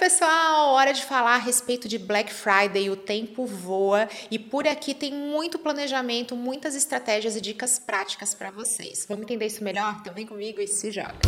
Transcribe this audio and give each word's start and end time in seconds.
pessoal! 0.00 0.72
Hora 0.72 0.94
de 0.94 1.04
falar 1.04 1.34
a 1.34 1.38
respeito 1.38 1.86
de 1.86 1.98
Black 1.98 2.32
Friday. 2.32 2.88
O 2.88 2.96
tempo 2.96 3.44
voa 3.44 4.08
e 4.30 4.38
por 4.38 4.66
aqui 4.66 4.94
tem 4.94 5.12
muito 5.12 5.58
planejamento, 5.58 6.34
muitas 6.34 6.74
estratégias 6.74 7.36
e 7.36 7.40
dicas 7.40 7.78
práticas 7.78 8.34
para 8.34 8.50
vocês. 8.50 9.04
Vamos 9.06 9.24
entender 9.24 9.44
isso 9.44 9.62
melhor? 9.62 9.98
Então 10.00 10.14
vem 10.14 10.26
comigo 10.26 10.58
e 10.58 10.66
se 10.66 10.90
joga. 10.90 11.18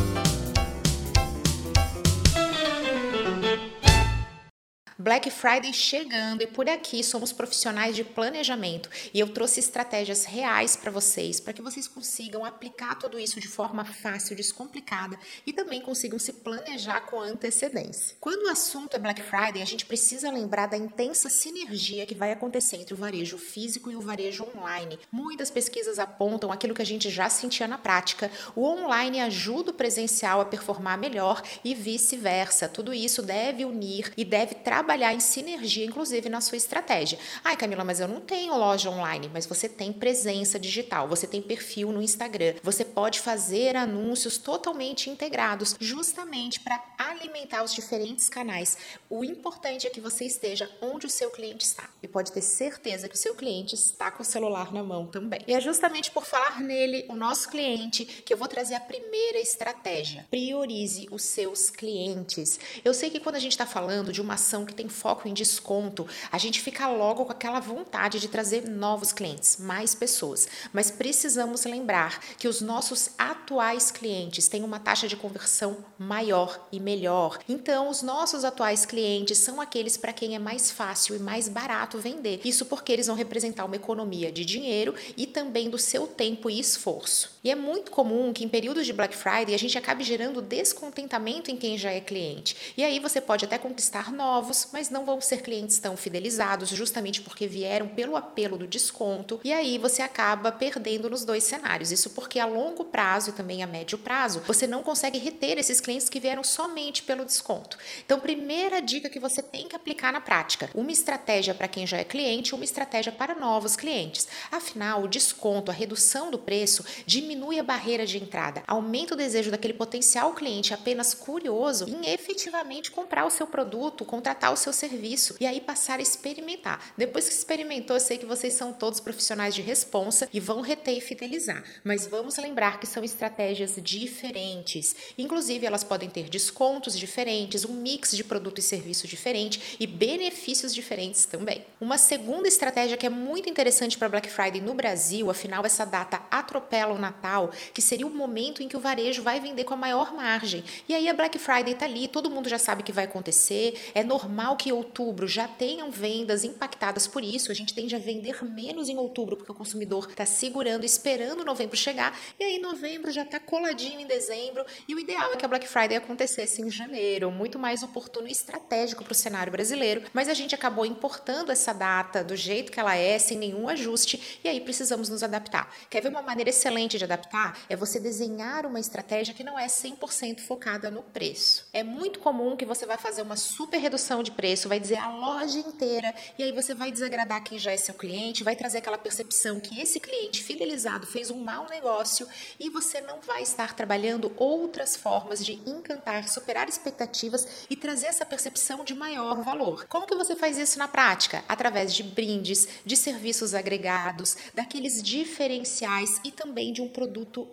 Black 5.03 5.29
Friday 5.33 5.73
chegando 5.73 6.43
e 6.43 6.47
por 6.47 6.69
aqui 6.69 7.03
somos 7.03 7.33
profissionais 7.33 7.97
de 7.97 8.05
planejamento 8.05 8.89
e 9.13 9.19
eu 9.19 9.27
trouxe 9.35 9.59
estratégias 9.59 10.25
reais 10.25 10.77
para 10.77 10.93
vocês, 10.93 11.41
para 11.41 11.53
que 11.53 11.61
vocês 11.61 11.89
consigam 11.89 12.45
aplicar 12.45 12.95
tudo 12.95 13.19
isso 13.19 13.41
de 13.41 13.49
forma 13.49 13.85
fácil, 13.85 14.37
descomplicada 14.37 15.19
e 15.45 15.53
também 15.53 15.81
consigam 15.81 16.21
se 16.21 16.33
planejar 16.35 17.01
com 17.01 17.21
antecedência. 17.21 18.15
Quando 18.21 18.45
o 18.45 18.49
assunto 18.49 18.95
é 18.95 19.01
Black 19.01 19.21
Friday, 19.23 19.61
a 19.61 19.67
gente 19.67 19.87
precisa 19.87 20.31
lembrar 20.31 20.67
da 20.67 20.77
intensa 20.77 21.29
sinergia 21.29 22.07
que 22.07 22.15
vai 22.15 22.31
acontecer 22.31 22.77
entre 22.77 22.95
o 22.95 22.97
varejo 22.97 23.39
físico 23.39 23.91
e 23.91 23.97
o 23.97 24.01
varejo 24.01 24.47
online. 24.57 25.01
Muitas 25.11 25.51
pesquisas 25.51 25.99
apontam 25.99 26.53
aquilo 26.53 26.75
que 26.75 26.83
a 26.83 26.87
gente 26.87 27.11
já 27.11 27.29
sentia 27.29 27.67
na 27.67 27.77
prática. 27.77 28.31
O 28.55 28.65
online 28.65 29.19
ajuda 29.21 29.73
o 29.73 29.75
presencial 29.75 30.41
a 30.41 30.45
performar 30.45 30.97
melhor 30.97 31.43
e 31.65 31.75
vice-versa. 31.75 32.69
Tudo 32.69 32.95
isso 32.95 33.21
deve 33.21 33.65
unir 33.65 34.13
e 34.17 34.25
deve 34.25 34.55
trabalhar 34.55 34.92
trabalhar 34.93 35.15
em 35.15 35.21
sinergia, 35.21 35.87
inclusive 35.87 36.29
na 36.29 36.43
sua 36.43 36.59
estratégia. 36.59 37.19
Ai, 37.43 37.57
Camila, 37.57 37.83
mas 37.83 37.99
eu 37.99 38.07
não 38.07 38.21
tenho 38.21 38.55
loja 38.55 38.91
online, 38.91 39.31
mas 39.33 39.47
você 39.47 39.67
tem 39.67 39.91
presença 39.91 40.59
digital, 40.59 41.09
você 41.09 41.27
tem 41.27 41.41
perfil 41.41 41.91
no 41.91 42.03
Instagram, 42.03 42.55
você 42.63 42.85
pode 42.85 43.19
fazer 43.21 43.75
anúncios 43.75 44.37
totalmente 44.37 45.09
integrados, 45.09 45.75
justamente 45.81 46.61
para 46.61 46.77
alimentar 47.23 47.63
os 47.63 47.73
diferentes 47.73 48.29
canais. 48.29 48.77
O 49.09 49.25
importante 49.25 49.87
é 49.87 49.91
que 49.91 50.01
você 50.01 50.25
esteja 50.25 50.69
onde 50.81 51.07
o 51.07 51.11
seu 51.11 51.31
cliente 51.31 51.65
está 51.65 51.89
e 52.03 52.09
pode 52.09 52.33
ter 52.33 52.43
certeza 52.43 53.09
que 53.09 53.15
o 53.15 53.19
seu 53.19 53.35
cliente 53.35 53.75
está 53.75 54.11
com 54.11 54.23
o 54.23 54.27
celular 54.27 54.73
na 54.73 54.83
mão 54.83 55.07
também. 55.07 55.41
E 55.47 55.55
é 55.55 55.61
justamente 55.61 56.11
por 56.11 56.25
falar 56.25 56.61
nele, 56.61 57.07
o 57.09 57.15
nosso 57.15 57.49
cliente, 57.49 58.05
que 58.05 58.33
eu 58.35 58.37
vou 58.37 58.49
trazer 58.49 58.75
a 58.75 58.81
primeira 58.81 59.39
estratégia. 59.39 60.27
Priorize 60.31 61.09
os 61.11 61.23
seus 61.23 61.71
clientes. 61.71 62.59
Eu 62.85 62.93
sei 62.93 63.11
que 63.11 63.21
quando 63.21 63.37
a 63.37 63.41
gente 63.41 63.53
está 63.53 63.67
falando 63.67 64.13
de 64.13 64.21
uma 64.21 64.35
ação 64.35 64.67
que 64.67 64.75
tem 64.75 64.89
foco 64.89 65.29
em 65.29 65.35
desconto, 65.35 66.07
a 66.31 66.39
gente 66.39 66.61
fica 66.61 66.89
logo 66.89 67.25
com 67.25 67.33
aquela 67.33 67.61
vontade 67.61 68.19
de 68.19 68.29
trazer 68.29 68.69
novos 68.69 69.13
clientes, 69.13 69.57
mais 69.59 69.95
pessoas. 69.95 70.49
Mas 70.73 70.91
precisamos 70.91 71.65
lembrar 71.65 72.21
que 72.37 72.49
os 72.49 72.61
nossos 72.61 73.11
atuais 73.17 73.91
clientes 73.91 74.49
têm 74.49 74.65
uma 74.65 74.81
taxa 74.81 75.07
de 75.07 75.17
conversão 75.17 75.85
maior 75.99 76.69
e 76.73 76.81
melhor. 76.81 77.12
Então, 77.49 77.89
os 77.89 78.03
nossos 78.03 78.45
atuais 78.45 78.87
clientes 78.87 79.39
são 79.39 79.61
aqueles 79.61 79.97
para 79.97 80.13
quem 80.13 80.35
é 80.35 80.39
mais 80.39 80.71
fácil 80.71 81.17
e 81.17 81.19
mais 81.19 81.49
barato 81.49 81.99
vender. 81.99 82.41
Isso 82.45 82.67
porque 82.67 82.93
eles 82.93 83.07
vão 83.07 83.17
representar 83.17 83.65
uma 83.65 83.77
economia 83.77 84.31
de 84.31 84.45
dinheiro 84.45 84.95
e 85.17 85.27
também 85.27 85.71
do 85.71 85.79
seu 85.79 86.07
tempo 86.07 86.49
e 86.51 86.59
esforço. 86.59 87.32
E 87.45 87.51
é 87.51 87.57
muito 87.57 87.91
comum 87.91 88.33
que 88.33 88.45
em 88.45 88.49
períodos 88.49 88.87
de 88.87 88.93
Black 88.93 89.17
Friday 89.17 89.53
a 89.53 89.59
gente 89.59 89.77
acabe 89.77 90.05
gerando 90.05 90.41
descontentamento 90.41 91.51
em 91.51 91.57
quem 91.57 91.77
já 91.77 91.91
é 91.91 92.01
cliente. 92.01 92.57
E 92.77 92.85
aí 92.85 93.01
você 93.01 93.21
pode 93.21 93.45
até 93.45 93.59
conquistar 93.59 94.13
novos, 94.13 94.69
mas 94.73 94.91
não 94.91 95.05
vão 95.05 95.21
ser 95.21 95.43
clientes 95.43 95.77
tão 95.79 95.97
fidelizados, 95.97 96.69
justamente 96.69 97.21
porque 97.21 97.49
vieram 97.49 97.89
pelo 97.89 98.15
apelo 98.15 98.57
do 98.57 98.67
desconto. 98.67 99.41
E 99.43 99.53
aí 99.53 99.77
você 99.77 100.03
acaba 100.03 100.53
perdendo 100.53 101.11
nos 101.11 101.25
dois 101.25 101.43
cenários. 101.43 101.91
Isso 101.91 102.11
porque 102.11 102.39
a 102.39 102.47
longo 102.47 102.85
prazo 102.85 103.31
e 103.31 103.33
também 103.33 103.61
a 103.61 103.67
médio 103.67 103.99
prazo, 103.99 104.43
você 104.47 104.69
não 104.69 104.85
consegue 104.85 105.19
reter 105.19 105.59
esses 105.59 105.81
clientes 105.81 106.09
que 106.09 106.21
vieram 106.21 106.45
somente 106.45 107.03
pelo 107.03 107.25
desconto. 107.25 107.77
Então, 108.07 108.21
primeira 108.21 108.81
dica 108.81 109.11
que 109.11 109.19
você 109.19 109.43
tem 109.43 109.67
que 109.67 109.75
aplicar 109.75 110.13
na 110.13 110.21
prática: 110.21 110.71
uma 110.77 110.93
estratégia 110.93 111.55
para 111.55 111.67
quem 111.67 111.89
já 111.89 111.97
é 111.97 112.05
cliente, 112.05 112.55
uma 112.55 112.65
estratégia 112.65 113.11
para 113.11 113.35
novos 113.35 113.75
clientes. 113.75 114.29
Afinal, 114.53 115.03
o 115.03 115.09
desconto, 115.09 115.73
a 115.73 115.75
redução 115.75 116.31
do 116.31 116.39
preço 116.39 116.85
diminui 117.05 117.32
diminui 117.33 117.59
a 117.59 117.63
barreira 117.63 118.05
de 118.05 118.19
entrada, 118.19 118.63
aumenta 118.67 119.15
o 119.15 119.17
desejo 119.17 119.51
daquele 119.51 119.73
potencial 119.73 120.35
cliente 120.35 120.75
apenas 120.75 121.15
curioso 121.15 121.87
em 121.89 122.11
efetivamente 122.11 122.91
comprar 122.91 123.25
o 123.25 123.31
seu 123.31 123.47
produto, 123.47 124.05
contratar 124.05 124.53
o 124.53 124.57
seu 124.57 124.73
serviço 124.73 125.35
e 125.41 125.47
aí 125.47 125.61
passar 125.61 125.99
a 125.99 126.03
experimentar. 126.03 126.93
Depois 126.97 127.27
que 127.27 127.35
experimentou, 127.35 127.97
eu 127.97 128.01
sei 128.01 128.19
que 128.19 128.27
vocês 128.27 128.53
são 128.53 128.73
todos 128.73 129.01
profissionais 129.01 129.55
de 129.55 129.63
responsa 129.63 130.29
e 130.31 130.39
vão 130.39 130.61
reter 130.61 130.99
e 130.99 131.01
fidelizar, 131.01 131.65
mas 131.83 132.07
vamos 132.07 132.37
lembrar 132.37 132.79
que 132.79 132.87
são 132.87 133.03
estratégias 133.03 133.77
diferentes. 133.79 134.95
Inclusive, 135.17 135.65
elas 135.65 135.83
podem 135.83 136.11
ter 136.11 136.29
descontos 136.29 136.99
diferentes, 136.99 137.65
um 137.65 137.73
mix 137.73 138.15
de 138.15 138.25
produto 138.25 138.59
e 138.59 138.63
serviço 138.63 139.09
diferente 139.09 139.77
e 139.81 139.87
benefícios 139.87 140.75
diferentes 140.75 141.25
também. 141.25 141.65
Uma 141.81 141.97
segunda 141.97 142.47
estratégia 142.47 142.99
que 142.99 143.07
é 143.07 143.11
muito 143.11 143.49
interessante 143.49 143.97
para 143.97 144.11
Black 144.11 144.29
Friday 144.29 144.61
no 144.61 144.75
Brasil, 144.75 145.31
afinal 145.31 145.65
essa 145.65 145.87
data 145.87 146.21
atropela 146.31 146.93
o 146.93 146.99
Natal 146.99 147.22
Natal, 147.23 147.53
que 147.73 147.81
seria 147.81 148.07
o 148.07 148.11
momento 148.11 148.63
em 148.63 148.69
que 148.69 148.77
o 148.77 148.81
varejo 148.81 149.23
vai 149.23 149.39
vender 149.39 149.63
com 149.63 149.75
a 149.75 149.77
maior 149.77 150.13
margem. 150.13 150.65
E 150.89 150.95
aí 150.95 151.09
a 151.09 151.15
Black 151.15 151.39
Friday 151.39 151.73
está 151.73 151.87
ali, 151.87 152.09
todo 152.09 152.29
mundo 152.29 152.49
já 152.49 152.59
sabe 152.59 152.83
que 152.83 152.91
vai 152.91 153.05
acontecer. 153.05 153.91
É 153.95 154.03
normal 154.03 154.57
que 154.57 154.73
outubro 154.73 155.29
já 155.29 155.47
tenham 155.47 155.91
vendas 155.91 156.43
impactadas 156.43 157.07
por 157.07 157.23
isso. 157.23 157.53
A 157.53 157.55
gente 157.55 157.73
tende 157.73 157.95
a 157.95 157.99
vender 157.99 158.43
menos 158.45 158.89
em 158.89 158.99
outubro, 158.99 159.37
porque 159.37 159.53
o 159.53 159.55
consumidor 159.55 160.09
está 160.11 160.27
segurando, 160.27 160.85
esperando 160.85 161.45
novembro 161.45 161.77
chegar. 161.77 162.19
E 162.39 162.45
aí 162.45 162.59
novembro 162.59 163.13
já 163.13 163.23
está 163.23 163.39
coladinho 163.39 164.01
em 164.01 164.07
dezembro. 164.07 164.65
E 164.89 164.95
o 164.95 164.99
ideal 164.99 165.33
é 165.33 165.37
que 165.37 165.45
a 165.45 165.49
Black 165.49 165.69
Friday 165.69 165.97
acontecesse 165.97 166.61
em 166.61 166.71
janeiro, 166.71 167.31
muito 167.31 167.59
mais 167.59 167.83
oportuno 167.83 168.27
e 168.27 168.33
estratégico 168.33 169.05
para 169.05 169.13
o 169.13 169.15
cenário 169.15 169.53
brasileiro. 169.53 170.03
Mas 170.13 170.29
a 170.29 170.35
gente 170.35 170.55
acabou 170.55 170.85
importando 170.85 171.53
essa 171.53 171.73
data 171.73 172.25
do 172.25 172.35
jeito 172.35 172.73
que 172.73 172.81
ela 172.81 172.97
é, 172.97 173.19
sem 173.19 173.39
nenhum 173.39 173.69
ajuste. 173.69 174.41
E 174.43 174.49
aí 174.49 174.61
precisamos 174.61 175.09
nos 175.09 175.23
adaptar. 175.23 175.73
Quer 175.89 176.01
ver 176.01 176.09
uma 176.09 176.23
maneira 176.23 176.51
excelente 176.51 176.99
de 176.99 177.05
adaptar 177.13 177.59
é 177.69 177.77
você 177.77 178.01
desenhar 178.01 178.67
uma 178.67 178.81
estratégia 178.81 179.35
que 179.35 179.45
não 179.45 179.59
é 179.59 179.67
100% 179.67 180.41
focada 180.41 180.91
no 180.91 181.03
preço. 181.03 181.67
É 181.73 181.83
muito 181.83 182.19
comum 182.19 182.57
que 182.57 182.65
você 182.65 182.87
vai 182.87 182.97
fazer 182.97 183.23
uma 183.23 183.37
super 183.37 183.79
redução 183.79 184.23
de 184.23 184.31
preço, 184.31 184.69
vai 184.69 184.81
dizer 184.81 184.97
a 184.97 185.11
loja 185.11 185.59
inteira, 185.59 186.15
e 186.39 186.43
aí 186.43 186.53
você 186.53 186.75
vai 186.75 186.91
desagradar 186.91 187.45
quem 187.45 187.59
já 187.59 187.73
é 187.73 187.77
seu 187.77 187.95
cliente, 187.95 188.45
vai 188.45 188.57
trazer 188.57 188.79
aquela 188.79 188.99
percepção 188.99 189.61
que 189.61 189.81
esse 189.81 190.01
cliente 190.01 190.43
fidelizado 190.43 191.07
fez 191.07 191.31
um 191.31 191.43
mau 191.43 191.67
negócio 191.69 192.27
e 192.59 192.71
você 192.71 193.01
não 193.01 193.21
vai 193.21 193.43
estar 193.43 193.75
trabalhando 193.75 194.33
outras 194.37 194.97
formas 194.97 195.45
de 195.45 195.55
encantar, 195.67 196.29
superar 196.29 196.69
expectativas 196.69 197.67
e 197.69 197.77
trazer 197.77 198.07
essa 198.07 198.25
percepção 198.25 198.85
de 198.85 198.95
maior 198.95 199.43
valor. 199.43 199.87
Como 199.87 200.07
que 200.07 200.15
você 200.15 200.35
faz 200.35 200.57
isso 200.57 200.79
na 200.79 200.89
prática? 200.89 201.45
Através 201.49 201.95
de 201.95 202.03
brindes, 202.03 202.67
de 202.85 202.97
serviços 202.97 203.55
agregados, 203.55 204.37
daqueles 204.55 205.03
diferenciais 205.03 206.21
e 206.25 206.31
também 206.31 206.73
de 206.73 206.81
um 206.81 206.89
produto 206.89 207.02